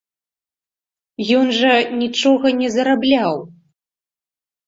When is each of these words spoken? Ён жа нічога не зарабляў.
Ён 1.39 1.51
жа 1.57 1.75
нічога 2.01 2.47
не 2.61 2.69
зарабляў. 2.79 3.35